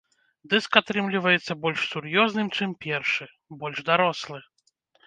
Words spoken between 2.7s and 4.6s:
першы, больш дарослы.